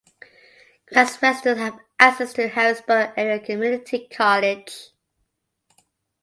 Gratz 0.87 1.21
residents 1.21 1.59
have 1.61 1.79
access 1.99 2.33
to 2.33 2.47
Harrisburg 2.47 3.11
Area 3.15 3.39
Community 3.39 4.07
College. 4.11 4.89